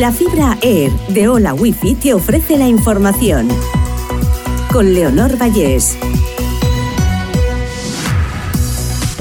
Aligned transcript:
La 0.00 0.10
fibra 0.10 0.56
Air 0.62 0.90
de 1.08 1.28
Hola 1.28 1.52
Wifi 1.52 1.94
te 1.94 2.14
ofrece 2.14 2.56
la 2.56 2.66
información. 2.66 3.46
Con 4.72 4.94
Leonor 4.94 5.36
Vallés. 5.36 5.98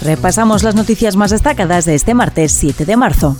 Repasamos 0.01 0.63
las 0.63 0.73
noticias 0.73 1.17
más 1.17 1.31
destacadas 1.31 1.83
de 1.83 1.95
este 1.95 2.13
martes 2.13 2.53
7 2.53 2.85
de 2.85 2.95
marzo. 2.95 3.35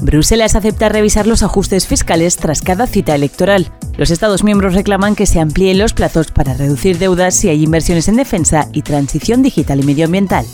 Bruselas 0.00 0.56
acepta 0.56 0.88
revisar 0.88 1.26
los 1.26 1.42
ajustes 1.42 1.86
fiscales 1.86 2.38
tras 2.38 2.62
cada 2.62 2.86
cita 2.86 3.14
electoral. 3.14 3.70
Los 3.98 4.10
Estados 4.10 4.42
miembros 4.42 4.72
reclaman 4.72 5.14
que 5.14 5.26
se 5.26 5.38
amplíen 5.38 5.76
los 5.76 5.92
plazos 5.92 6.30
para 6.30 6.54
reducir 6.54 6.96
deudas 6.96 7.34
si 7.34 7.50
hay 7.50 7.62
inversiones 7.62 8.08
en 8.08 8.16
defensa 8.16 8.68
y 8.72 8.80
transición 8.80 9.42
digital 9.42 9.80
y 9.80 9.82
medioambiental. 9.82 10.46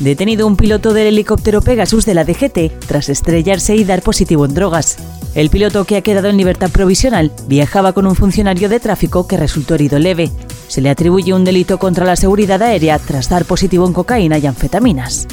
Detenido 0.00 0.46
un 0.46 0.56
piloto 0.56 0.92
del 0.92 1.06
helicóptero 1.06 1.62
Pegasus 1.62 2.04
de 2.04 2.12
la 2.12 2.24
DGT 2.24 2.86
tras 2.86 3.08
estrellarse 3.08 3.76
y 3.76 3.84
dar 3.84 4.02
positivo 4.02 4.44
en 4.44 4.52
drogas. 4.52 4.98
El 5.34 5.48
piloto 5.48 5.84
que 5.84 5.96
ha 5.96 6.02
quedado 6.02 6.28
en 6.28 6.36
libertad 6.36 6.70
provisional 6.70 7.32
viajaba 7.48 7.94
con 7.94 8.06
un 8.06 8.14
funcionario 8.14 8.68
de 8.68 8.78
tráfico 8.78 9.26
que 9.26 9.38
resultó 9.38 9.74
herido 9.74 9.98
leve. 9.98 10.30
Se 10.68 10.82
le 10.82 10.90
atribuye 10.90 11.32
un 11.32 11.44
delito 11.44 11.78
contra 11.78 12.04
la 12.04 12.16
seguridad 12.16 12.60
aérea 12.60 12.98
tras 12.98 13.30
dar 13.30 13.46
positivo 13.46 13.86
en 13.86 13.94
cocaína 13.94 14.36
y 14.36 14.46
anfetaminas. 14.46 15.26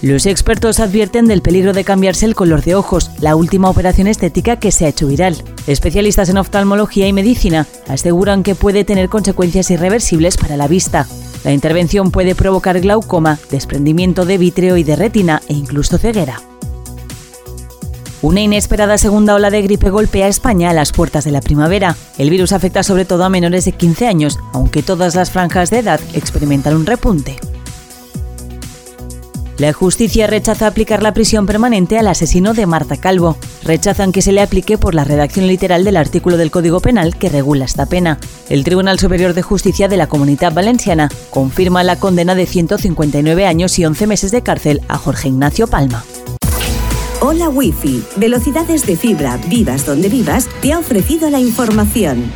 Los 0.00 0.24
expertos 0.24 0.80
advierten 0.80 1.26
del 1.26 1.42
peligro 1.42 1.74
de 1.74 1.84
cambiarse 1.84 2.24
el 2.24 2.34
color 2.34 2.62
de 2.62 2.74
ojos, 2.74 3.10
la 3.20 3.36
última 3.36 3.68
operación 3.68 4.06
estética 4.06 4.56
que 4.56 4.70
se 4.70 4.86
ha 4.86 4.88
hecho 4.88 5.08
viral. 5.08 5.42
Especialistas 5.66 6.28
en 6.30 6.38
oftalmología 6.38 7.06
y 7.06 7.12
medicina 7.12 7.66
aseguran 7.88 8.42
que 8.42 8.54
puede 8.54 8.84
tener 8.84 9.08
consecuencias 9.10 9.70
irreversibles 9.70 10.36
para 10.36 10.56
la 10.56 10.68
vista. 10.68 11.06
La 11.46 11.52
intervención 11.52 12.10
puede 12.10 12.34
provocar 12.34 12.80
glaucoma, 12.80 13.38
desprendimiento 13.52 14.24
de 14.24 14.36
vítreo 14.36 14.76
y 14.78 14.82
de 14.82 14.96
retina 14.96 15.40
e 15.46 15.52
incluso 15.52 15.96
ceguera. 15.96 16.42
Una 18.20 18.40
inesperada 18.40 18.98
segunda 18.98 19.36
ola 19.36 19.50
de 19.50 19.62
gripe 19.62 19.90
golpea 19.90 20.26
a 20.26 20.28
España 20.28 20.70
a 20.70 20.72
las 20.72 20.90
puertas 20.90 21.24
de 21.24 21.30
la 21.30 21.40
primavera. 21.40 21.94
El 22.18 22.30
virus 22.30 22.50
afecta 22.50 22.82
sobre 22.82 23.04
todo 23.04 23.22
a 23.22 23.28
menores 23.28 23.64
de 23.64 23.70
15 23.70 24.08
años, 24.08 24.40
aunque 24.52 24.82
todas 24.82 25.14
las 25.14 25.30
franjas 25.30 25.70
de 25.70 25.78
edad 25.78 26.00
experimentan 26.14 26.74
un 26.74 26.84
repunte. 26.84 27.36
La 29.58 29.72
justicia 29.72 30.26
rechaza 30.26 30.66
aplicar 30.66 31.02
la 31.02 31.14
prisión 31.14 31.46
permanente 31.46 31.98
al 31.98 32.08
asesino 32.08 32.52
de 32.52 32.66
Marta 32.66 32.98
Calvo. 32.98 33.38
Rechazan 33.62 34.12
que 34.12 34.20
se 34.20 34.32
le 34.32 34.42
aplique 34.42 34.76
por 34.76 34.94
la 34.94 35.02
redacción 35.02 35.46
literal 35.46 35.82
del 35.82 35.96
artículo 35.96 36.36
del 36.36 36.50
Código 36.50 36.80
Penal 36.80 37.16
que 37.16 37.30
regula 37.30 37.64
esta 37.64 37.86
pena. 37.86 38.18
El 38.50 38.64
Tribunal 38.64 38.98
Superior 38.98 39.32
de 39.32 39.40
Justicia 39.40 39.88
de 39.88 39.96
la 39.96 40.08
Comunidad 40.08 40.52
Valenciana 40.52 41.08
confirma 41.30 41.84
la 41.84 41.96
condena 41.96 42.34
de 42.34 42.44
159 42.44 43.46
años 43.46 43.78
y 43.78 43.86
11 43.86 44.06
meses 44.06 44.30
de 44.30 44.42
cárcel 44.42 44.82
a 44.88 44.98
Jorge 44.98 45.28
Ignacio 45.28 45.66
Palma. 45.66 46.04
Hola 47.22 47.48
Wi-Fi, 47.48 48.04
velocidades 48.16 48.84
de 48.84 48.96
fibra, 48.96 49.38
vivas 49.48 49.86
donde 49.86 50.10
vivas, 50.10 50.50
te 50.60 50.74
ha 50.74 50.78
ofrecido 50.78 51.30
la 51.30 51.40
información. 51.40 52.30